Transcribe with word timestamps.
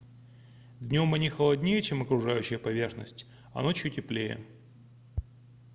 днём 0.79 1.13
они 1.13 1.29
холоднее 1.29 1.79
чем 1.83 2.01
окружающая 2.01 2.57
поверхность 2.57 3.27
а 3.53 3.61
ночью 3.61 3.91
теплее 3.91 4.39